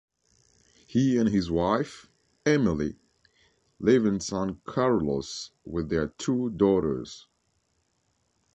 He 0.87 1.17
and 1.19 1.29
his 1.29 1.51
wife, 1.51 2.09
Emily, 2.43 2.95
live 3.79 4.03
in 4.03 4.19
San 4.19 4.55
Carlos 4.65 5.51
with 5.63 5.89
their 5.89 6.07
two 6.07 6.49
daughters. 6.49 7.27